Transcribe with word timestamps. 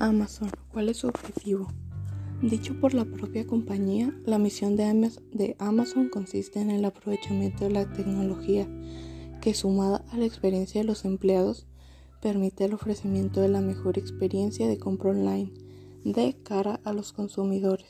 Amazon, 0.00 0.50
¿cuál 0.72 0.88
es 0.88 0.98
su 0.98 1.08
objetivo? 1.08 1.66
Dicho 2.40 2.78
por 2.80 2.94
la 2.94 3.04
propia 3.04 3.44
compañía, 3.44 4.16
la 4.24 4.38
misión 4.38 4.76
de 4.76 5.56
Amazon 5.58 6.08
consiste 6.08 6.60
en 6.60 6.70
el 6.70 6.84
aprovechamiento 6.84 7.64
de 7.64 7.70
la 7.70 7.92
tecnología 7.92 8.68
que 9.40 9.54
sumada 9.54 10.04
a 10.12 10.16
la 10.16 10.24
experiencia 10.24 10.80
de 10.80 10.86
los 10.86 11.04
empleados 11.04 11.66
permite 12.22 12.64
el 12.64 12.74
ofrecimiento 12.74 13.40
de 13.40 13.48
la 13.48 13.60
mejor 13.60 13.98
experiencia 13.98 14.68
de 14.68 14.78
compra 14.78 15.10
online 15.10 15.52
de 16.04 16.36
cara 16.44 16.80
a 16.84 16.92
los 16.92 17.12
consumidores. 17.12 17.88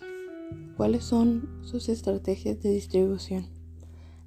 ¿Cuáles 0.78 1.04
son 1.04 1.60
sus 1.62 1.90
estrategias 1.90 2.62
de 2.62 2.70
distribución? 2.70 3.48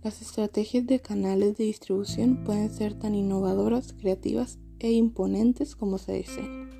Las 0.04 0.21
estrategias 0.21 0.86
de 0.86 1.00
canales 1.00 1.57
de 1.57 1.64
distribución 1.64 2.43
pueden 2.43 2.71
ser 2.71 2.93
tan 2.93 3.15
innovadoras, 3.15 3.93
creativas 3.93 4.59
e 4.78 4.92
imponentes 4.92 5.75
como 5.75 5.98
se 5.98 6.14
deseen 6.14 6.71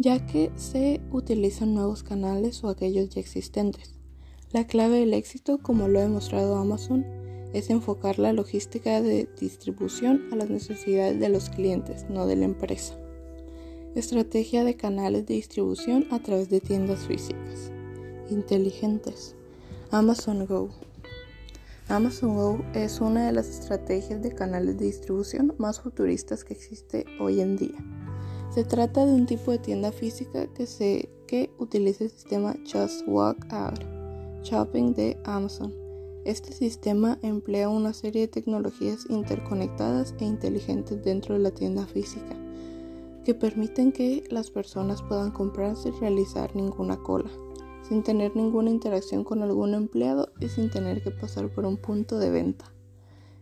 ya 0.00 0.24
que 0.24 0.50
se 0.56 1.02
utilizan 1.10 1.74
nuevos 1.74 2.02
canales 2.02 2.64
o 2.64 2.70
aquellos 2.70 3.10
ya 3.10 3.20
existentes. 3.20 3.94
La 4.50 4.66
clave 4.66 5.00
del 5.00 5.12
éxito, 5.12 5.58
como 5.58 5.88
lo 5.88 5.98
ha 5.98 6.02
demostrado 6.02 6.56
Amazon, 6.56 7.04
es 7.52 7.68
enfocar 7.68 8.18
la 8.18 8.32
logística 8.32 9.02
de 9.02 9.28
distribución 9.38 10.22
a 10.32 10.36
las 10.36 10.48
necesidades 10.48 11.20
de 11.20 11.28
los 11.28 11.50
clientes, 11.50 12.06
no 12.08 12.26
de 12.26 12.36
la 12.36 12.46
empresa. 12.46 12.98
Estrategia 13.94 14.64
de 14.64 14.74
canales 14.74 15.26
de 15.26 15.34
distribución 15.34 16.06
a 16.10 16.22
través 16.22 16.48
de 16.48 16.60
tiendas 16.60 17.00
físicas. 17.00 17.70
Inteligentes. 18.30 19.36
Amazon 19.90 20.46
Go. 20.46 20.70
Amazon 21.88 22.36
Go 22.36 22.64
es 22.72 23.02
una 23.02 23.26
de 23.26 23.32
las 23.32 23.50
estrategias 23.50 24.22
de 24.22 24.34
canales 24.34 24.78
de 24.78 24.86
distribución 24.86 25.54
más 25.58 25.80
futuristas 25.80 26.42
que 26.42 26.54
existe 26.54 27.04
hoy 27.20 27.40
en 27.40 27.56
día. 27.56 27.84
Se 28.50 28.64
trata 28.64 29.06
de 29.06 29.12
un 29.12 29.26
tipo 29.26 29.52
de 29.52 29.58
tienda 29.58 29.92
física 29.92 30.48
que, 30.48 30.66
se, 30.66 31.08
que 31.28 31.50
utiliza 31.58 32.02
el 32.02 32.10
sistema 32.10 32.56
Just 32.64 33.06
Walk 33.06 33.46
Out 33.52 33.84
Shopping 34.42 34.92
de 34.92 35.16
Amazon. 35.24 35.72
Este 36.24 36.52
sistema 36.52 37.16
emplea 37.22 37.68
una 37.68 37.92
serie 37.92 38.22
de 38.22 38.28
tecnologías 38.28 39.06
interconectadas 39.08 40.16
e 40.18 40.24
inteligentes 40.24 41.00
dentro 41.04 41.34
de 41.34 41.40
la 41.40 41.52
tienda 41.52 41.86
física 41.86 42.36
que 43.24 43.34
permiten 43.34 43.92
que 43.92 44.24
las 44.30 44.50
personas 44.50 45.00
puedan 45.02 45.30
comprar 45.30 45.76
sin 45.76 45.98
realizar 46.00 46.56
ninguna 46.56 46.96
cola, 46.96 47.30
sin 47.88 48.02
tener 48.02 48.34
ninguna 48.34 48.70
interacción 48.70 49.22
con 49.22 49.42
algún 49.42 49.74
empleado 49.74 50.32
y 50.40 50.48
sin 50.48 50.70
tener 50.70 51.04
que 51.04 51.12
pasar 51.12 51.54
por 51.54 51.66
un 51.66 51.76
punto 51.76 52.18
de 52.18 52.30
venta. 52.30 52.64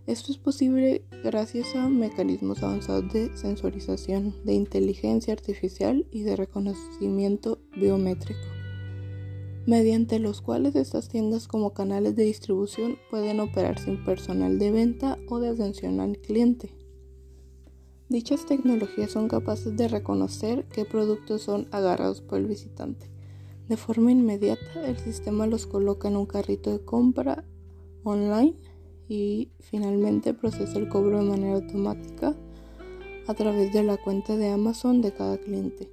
Esto 0.09 0.33
es 0.33 0.39
posible 0.39 1.05
gracias 1.23 1.77
a 1.77 1.87
mecanismos 1.87 2.63
avanzados 2.63 3.13
de 3.13 3.37
sensorización, 3.37 4.35
de 4.43 4.55
inteligencia 4.55 5.35
artificial 5.35 6.07
y 6.11 6.23
de 6.23 6.35
reconocimiento 6.35 7.59
biométrico, 7.77 8.41
mediante 9.67 10.19
los 10.19 10.41
cuales 10.41 10.77
estas 10.77 11.11
tiendas 11.11 11.47
como 11.47 11.75
canales 11.75 12.17
de 12.17 12.25
distribución 12.25 12.97
pueden 13.11 13.39
operar 13.39 13.79
sin 13.79 14.03
personal 14.03 14.59
de 14.59 14.71
venta 14.71 15.19
o 15.29 15.41
de 15.41 15.51
atención 15.51 16.01
al 16.01 16.17
cliente. 16.17 16.73
Dichas 18.09 18.47
tecnologías 18.47 19.11
son 19.11 19.29
capaces 19.29 19.77
de 19.77 19.89
reconocer 19.89 20.65
qué 20.73 20.87
productos 20.87 21.43
son 21.43 21.69
agarrados 21.71 22.23
por 22.23 22.39
el 22.39 22.47
visitante. 22.47 23.11
De 23.69 23.77
forma 23.77 24.11
inmediata, 24.11 24.89
el 24.89 24.97
sistema 24.97 25.47
los 25.47 25.67
coloca 25.67 26.09
en 26.09 26.17
un 26.17 26.25
carrito 26.25 26.73
de 26.73 26.83
compra 26.83 27.45
online 28.05 28.57
y 29.09 29.51
finalmente 29.61 30.35
procesa 30.35 30.79
el 30.79 30.89
cobro 30.89 31.19
de 31.19 31.31
manera 31.31 31.55
automática 31.55 32.37
a 33.27 33.35
través 33.35 33.73
de 33.73 33.83
la 33.83 33.97
cuenta 33.97 34.37
de 34.37 34.51
Amazon 34.51 35.01
de 35.01 35.13
cada 35.13 35.39
cliente. 35.39 35.91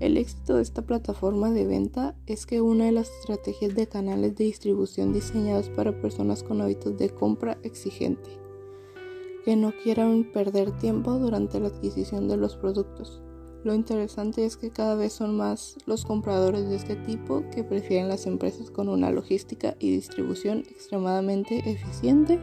El 0.00 0.16
éxito 0.16 0.56
de 0.56 0.62
esta 0.62 0.82
plataforma 0.82 1.50
de 1.50 1.66
venta 1.66 2.16
es 2.26 2.46
que 2.46 2.60
una 2.60 2.86
de 2.86 2.92
las 2.92 3.10
estrategias 3.20 3.74
de 3.74 3.86
canales 3.86 4.36
de 4.36 4.44
distribución 4.44 5.12
diseñados 5.12 5.68
para 5.70 6.00
personas 6.00 6.42
con 6.42 6.60
hábitos 6.60 6.98
de 6.98 7.10
compra 7.10 7.58
exigente, 7.62 8.30
que 9.44 9.56
no 9.56 9.72
quieran 9.82 10.30
perder 10.32 10.76
tiempo 10.78 11.12
durante 11.18 11.60
la 11.60 11.68
adquisición 11.68 12.28
de 12.28 12.36
los 12.36 12.56
productos. 12.56 13.23
Lo 13.64 13.74
interesante 13.74 14.44
es 14.44 14.58
que 14.58 14.70
cada 14.70 14.94
vez 14.94 15.14
son 15.14 15.38
más 15.38 15.78
los 15.86 16.04
compradores 16.04 16.68
de 16.68 16.76
este 16.76 16.96
tipo 16.96 17.42
que 17.50 17.64
prefieren 17.64 18.10
las 18.10 18.26
empresas 18.26 18.70
con 18.70 18.90
una 18.90 19.10
logística 19.10 19.74
y 19.78 19.90
distribución 19.90 20.58
extremadamente 20.58 21.70
eficiente 21.70 22.38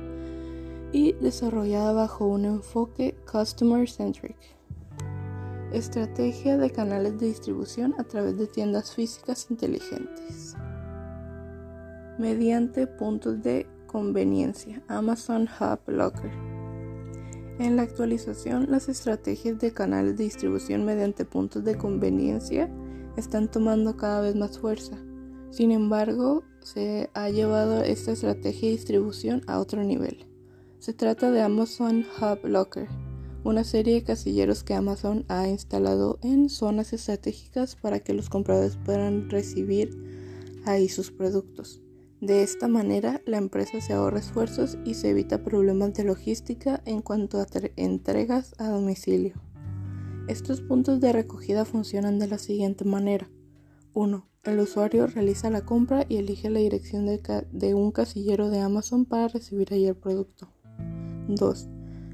y 0.92 1.14
desarrollada 1.14 1.94
bajo 1.94 2.26
un 2.26 2.46
enfoque 2.46 3.16
customer 3.32 3.88
centric. 3.88 4.36
Estrategia 5.72 6.58
de 6.58 6.72
canales 6.72 7.20
de 7.20 7.28
distribución 7.28 7.94
a 8.00 8.04
través 8.04 8.38
de 8.40 8.48
tiendas 8.48 8.96
físicas 8.96 9.46
inteligentes. 9.52 10.56
Mediante 12.18 12.88
puntos 12.88 13.44
de 13.44 13.68
conveniencia. 13.86 14.82
Amazon 14.88 15.48
Hub 15.60 15.80
Locker. 15.86 16.51
En 17.62 17.76
la 17.76 17.84
actualización, 17.84 18.72
las 18.72 18.90
estrategias 18.90 19.60
de 19.60 19.72
canales 19.72 20.18
de 20.18 20.24
distribución 20.24 20.84
mediante 20.84 21.26
puntos 21.26 21.64
de 21.64 21.78
conveniencia 21.78 22.72
están 23.18 23.52
tomando 23.52 23.96
cada 23.98 24.20
vez 24.20 24.36
más 24.36 24.58
fuerza. 24.58 24.98
Sin 25.52 25.72
embargo, 25.72 26.44
se 26.64 27.12
ha 27.14 27.30
llevado 27.30 27.84
esta 27.84 28.14
estrategia 28.14 28.68
de 28.68 28.78
distribución 28.78 29.44
a 29.46 29.60
otro 29.60 29.84
nivel. 29.84 30.26
Se 30.80 30.94
trata 30.94 31.30
de 31.30 31.44
Amazon 31.44 32.04
Hub 32.20 32.48
Locker, 32.48 32.88
una 33.44 33.64
serie 33.64 33.94
de 33.94 34.04
casilleros 34.06 34.64
que 34.64 34.74
Amazon 34.74 35.24
ha 35.28 35.48
instalado 35.48 36.18
en 36.24 36.50
zonas 36.50 36.94
estratégicas 36.94 37.76
para 37.76 38.00
que 38.00 38.16
los 38.16 38.30
compradores 38.30 38.76
puedan 38.84 39.30
recibir 39.30 39.96
ahí 40.66 40.90
sus 40.90 41.12
productos. 41.12 41.84
De 42.22 42.44
esta 42.44 42.68
manera, 42.68 43.20
la 43.26 43.38
empresa 43.38 43.82
se 43.82 43.94
ahorra 43.94 44.20
esfuerzos 44.20 44.78
y 44.86 44.94
se 44.94 45.10
evita 45.10 45.44
problemas 45.44 45.96
de 45.96 46.04
logística 46.04 46.84
en 46.86 47.02
cuanto 47.02 47.42
a 47.42 47.48
entregas 47.78 48.54
a 48.60 48.70
domicilio. 48.70 49.42
Estos 50.28 50.62
puntos 50.62 51.02
de 51.02 51.14
recogida 51.14 51.66
funcionan 51.66 52.20
de 52.20 52.28
la 52.28 52.38
siguiente 52.38 52.86
manera. 52.86 53.28
1. 53.94 54.30
El 54.44 54.60
usuario 54.60 55.08
realiza 55.08 55.50
la 55.50 55.66
compra 55.66 56.06
y 56.08 56.18
elige 56.18 56.52
la 56.52 56.60
dirección 56.60 57.08
de, 57.08 57.74
un 57.74 57.92
casillero 57.92 58.52
de 58.52 58.60
Amazon 58.60 59.06
para 59.06 59.28
recibir 59.28 59.74
ahí 59.74 59.88
el 59.88 59.96
producto. 59.96 60.48
2. 61.28 61.70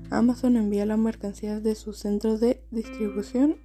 Amazon 0.09 0.55
envía 0.55 0.85
la 0.85 0.95
mercancía 0.95 1.59
de 1.59 1.75
su 1.75 1.91
centro 1.91 2.37
de 2.37 2.63
distribución 2.71 3.57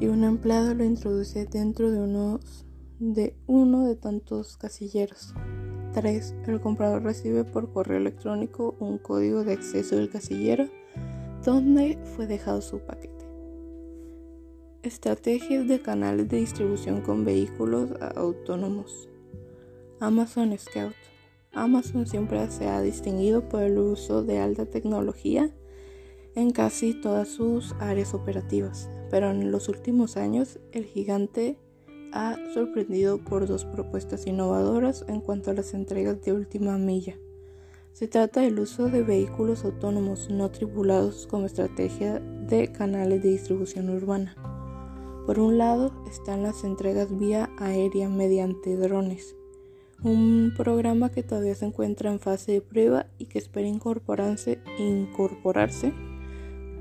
y 0.00 0.06
un 0.08 0.24
empleado 0.24 0.74
lo 0.74 0.82
introduce 0.82 1.46
dentro 1.46 1.92
de 1.92 2.00
unos 2.00 2.66
de 3.02 3.34
uno 3.48 3.84
de 3.84 3.96
tantos 3.96 4.56
casilleros. 4.56 5.34
3. 5.92 6.36
El 6.46 6.60
comprador 6.60 7.02
recibe 7.02 7.42
por 7.42 7.72
correo 7.72 7.96
electrónico 7.96 8.76
un 8.78 8.98
código 8.98 9.42
de 9.42 9.54
acceso 9.54 9.96
del 9.96 10.08
casillero 10.08 10.68
donde 11.44 11.98
fue 12.14 12.28
dejado 12.28 12.62
su 12.62 12.78
paquete. 12.78 13.26
Estrategias 14.84 15.66
de 15.66 15.82
canales 15.82 16.28
de 16.28 16.38
distribución 16.38 17.00
con 17.00 17.24
vehículos 17.24 17.90
autónomos. 18.14 19.08
Amazon 19.98 20.56
Scout. 20.56 20.94
Amazon 21.52 22.06
siempre 22.06 22.48
se 22.52 22.68
ha 22.68 22.80
distinguido 22.80 23.48
por 23.48 23.64
el 23.64 23.78
uso 23.78 24.22
de 24.22 24.38
alta 24.38 24.66
tecnología 24.66 25.50
en 26.36 26.52
casi 26.52 26.94
todas 26.94 27.28
sus 27.28 27.74
áreas 27.80 28.14
operativas, 28.14 28.88
pero 29.10 29.30
en 29.30 29.50
los 29.50 29.68
últimos 29.68 30.16
años 30.16 30.60
el 30.70 30.84
gigante 30.84 31.58
ha 32.12 32.36
sorprendido 32.54 33.18
por 33.18 33.46
dos 33.46 33.64
propuestas 33.64 34.26
innovadoras 34.26 35.04
en 35.08 35.20
cuanto 35.20 35.50
a 35.50 35.54
las 35.54 35.74
entregas 35.74 36.22
de 36.22 36.32
última 36.32 36.78
milla. 36.78 37.16
Se 37.92 38.08
trata 38.08 38.40
del 38.40 38.58
uso 38.58 38.88
de 38.88 39.02
vehículos 39.02 39.64
autónomos 39.64 40.30
no 40.30 40.50
tripulados 40.50 41.26
como 41.26 41.46
estrategia 41.46 42.20
de 42.20 42.72
canales 42.72 43.22
de 43.22 43.30
distribución 43.30 43.90
urbana. 43.90 44.34
Por 45.26 45.38
un 45.38 45.58
lado 45.58 45.92
están 46.10 46.42
las 46.42 46.64
entregas 46.64 47.16
vía 47.16 47.50
aérea 47.58 48.08
mediante 48.08 48.76
drones, 48.76 49.36
un 50.02 50.52
programa 50.56 51.10
que 51.10 51.22
todavía 51.22 51.54
se 51.54 51.66
encuentra 51.66 52.10
en 52.10 52.18
fase 52.18 52.52
de 52.52 52.60
prueba 52.60 53.06
y 53.18 53.26
que 53.26 53.38
espera 53.38 53.68
incorporarse, 53.68 54.58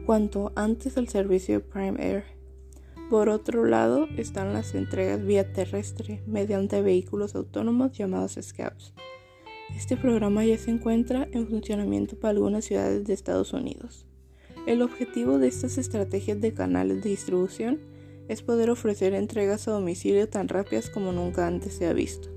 cuanto 0.05 0.51
antes 0.55 0.97
al 0.97 1.07
servicio 1.07 1.55
de 1.55 1.59
Prime 1.59 2.03
Air. 2.03 2.40
Por 3.11 3.27
otro 3.27 3.65
lado 3.65 4.07
están 4.15 4.53
las 4.53 4.73
entregas 4.73 5.21
vía 5.21 5.51
terrestre 5.51 6.23
mediante 6.27 6.81
vehículos 6.81 7.35
autónomos 7.35 7.91
llamados 7.91 8.39
Scouts. 8.41 8.93
Este 9.75 9.97
programa 9.97 10.45
ya 10.45 10.57
se 10.57 10.71
encuentra 10.71 11.27
en 11.33 11.45
funcionamiento 11.45 12.17
para 12.17 12.31
algunas 12.31 12.63
ciudades 12.63 13.03
de 13.03 13.13
Estados 13.13 13.51
Unidos. 13.51 14.07
El 14.65 14.81
objetivo 14.81 15.39
de 15.39 15.49
estas 15.49 15.77
estrategias 15.77 16.39
de 16.39 16.53
canales 16.53 17.03
de 17.03 17.09
distribución 17.09 17.81
es 18.29 18.43
poder 18.43 18.69
ofrecer 18.69 19.13
entregas 19.13 19.67
a 19.67 19.71
domicilio 19.71 20.29
tan 20.29 20.47
rápidas 20.47 20.89
como 20.89 21.11
nunca 21.11 21.47
antes 21.47 21.73
se 21.73 21.87
ha 21.87 21.93
visto 21.93 22.29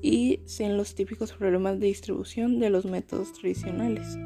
y 0.00 0.42
sin 0.44 0.76
los 0.76 0.94
típicos 0.94 1.32
problemas 1.32 1.80
de 1.80 1.88
distribución 1.88 2.60
de 2.60 2.70
los 2.70 2.84
métodos 2.84 3.32
tradicionales. 3.32 4.16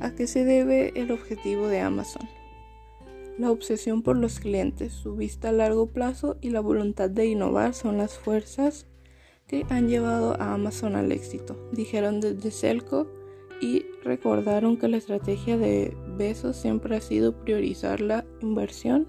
¿A 0.00 0.14
qué 0.14 0.26
se 0.26 0.46
debe 0.46 0.98
el 0.98 1.10
objetivo 1.10 1.68
de 1.68 1.80
Amazon? 1.80 2.37
La 3.38 3.52
obsesión 3.52 4.02
por 4.02 4.16
los 4.16 4.40
clientes, 4.40 4.92
su 4.92 5.14
vista 5.14 5.50
a 5.50 5.52
largo 5.52 5.86
plazo 5.86 6.36
y 6.40 6.50
la 6.50 6.60
voluntad 6.60 7.08
de 7.08 7.26
innovar 7.26 7.72
son 7.72 7.96
las 7.96 8.18
fuerzas 8.18 8.86
que 9.46 9.64
han 9.70 9.88
llevado 9.88 10.34
a 10.40 10.54
Amazon 10.54 10.96
al 10.96 11.12
éxito, 11.12 11.56
dijeron 11.70 12.20
desde 12.20 12.50
Celco 12.50 13.06
y 13.60 13.84
recordaron 14.02 14.76
que 14.76 14.88
la 14.88 14.96
estrategia 14.96 15.56
de 15.56 15.96
Besos 16.16 16.56
siempre 16.56 16.96
ha 16.96 17.00
sido 17.00 17.32
priorizar 17.44 18.00
la 18.00 18.24
inversión 18.40 19.06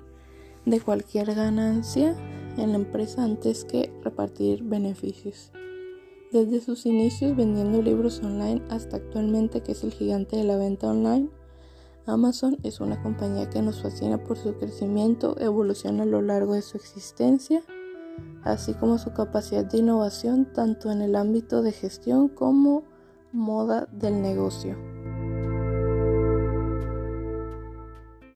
de 0.65 0.79
cualquier 0.79 1.33
ganancia 1.33 2.15
en 2.57 2.69
la 2.71 2.77
empresa 2.77 3.23
antes 3.23 3.65
que 3.65 3.91
repartir 4.03 4.63
beneficios. 4.63 5.51
Desde 6.31 6.61
sus 6.61 6.85
inicios 6.85 7.35
vendiendo 7.35 7.81
libros 7.81 8.21
online 8.23 8.61
hasta 8.69 8.97
actualmente 8.97 9.61
que 9.61 9.71
es 9.71 9.83
el 9.83 9.91
gigante 9.91 10.37
de 10.37 10.43
la 10.43 10.57
venta 10.57 10.87
online, 10.87 11.29
Amazon 12.09 12.57
es 12.63 12.79
una 12.79 13.01
compañía 13.01 13.49
que 13.49 13.61
nos 13.61 13.81
fascina 13.81 14.17
por 14.17 14.37
su 14.37 14.55
crecimiento, 14.55 15.35
evolución 15.39 16.01
a 16.01 16.05
lo 16.05 16.21
largo 16.21 16.53
de 16.53 16.61
su 16.61 16.77
existencia, 16.77 17.61
así 18.43 18.73
como 18.73 18.97
su 18.97 19.13
capacidad 19.13 19.65
de 19.65 19.77
innovación 19.77 20.51
tanto 20.53 20.91
en 20.91 21.01
el 21.01 21.15
ámbito 21.15 21.61
de 21.61 21.71
gestión 21.71 22.27
como 22.27 22.83
moda 23.31 23.87
del 23.91 24.21
negocio. 24.21 24.75